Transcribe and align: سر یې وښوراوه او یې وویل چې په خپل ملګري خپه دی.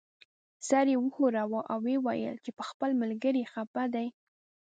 سر 0.67 0.85
یې 0.91 0.97
وښوراوه 0.99 1.61
او 1.73 1.79
یې 1.91 1.97
وویل 2.05 2.35
چې 2.45 2.51
په 2.57 2.63
خپل 2.69 2.89
ملګري 3.01 3.43
خپه 3.51 3.83
دی. 3.93 4.07